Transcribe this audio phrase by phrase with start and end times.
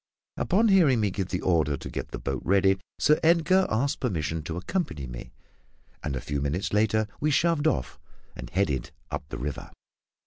[0.35, 4.41] Upon hearing me give the order to get the boat ready, Sir Edgar asked permission
[4.45, 5.31] to accompany me;
[6.03, 7.99] and a few minutes later we shoved off,
[8.35, 9.69] and headed up the river.